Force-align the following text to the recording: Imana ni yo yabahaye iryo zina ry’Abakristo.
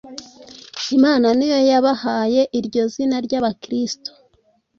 Imana 0.97 1.27
ni 1.37 1.47
yo 1.51 1.59
yabahaye 1.69 2.41
iryo 2.59 2.83
zina 2.93 3.17
ry’Abakristo. 3.25 4.09